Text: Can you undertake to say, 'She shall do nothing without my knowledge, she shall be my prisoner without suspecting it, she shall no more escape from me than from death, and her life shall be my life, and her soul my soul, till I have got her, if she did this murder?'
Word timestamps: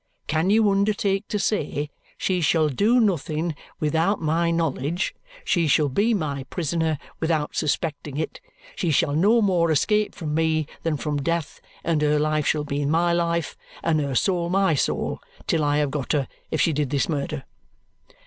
Can 0.25 0.49
you 0.49 0.67
undertake 0.67 1.27
to 1.27 1.37
say, 1.37 1.91
'She 2.17 2.41
shall 2.41 2.69
do 2.69 2.99
nothing 2.99 3.53
without 3.79 4.19
my 4.19 4.49
knowledge, 4.49 5.13
she 5.43 5.67
shall 5.67 5.89
be 5.89 6.15
my 6.15 6.43
prisoner 6.45 6.97
without 7.19 7.55
suspecting 7.55 8.17
it, 8.17 8.41
she 8.75 8.89
shall 8.89 9.13
no 9.13 9.43
more 9.43 9.69
escape 9.69 10.15
from 10.15 10.33
me 10.33 10.65
than 10.81 10.97
from 10.97 11.17
death, 11.21 11.61
and 11.83 12.01
her 12.01 12.17
life 12.17 12.47
shall 12.47 12.63
be 12.63 12.83
my 12.83 13.13
life, 13.13 13.55
and 13.83 13.99
her 13.99 14.15
soul 14.15 14.49
my 14.49 14.73
soul, 14.73 15.19
till 15.45 15.63
I 15.63 15.77
have 15.77 15.91
got 15.91 16.13
her, 16.13 16.27
if 16.49 16.59
she 16.59 16.73
did 16.73 16.89
this 16.89 17.07
murder?' 17.07 17.43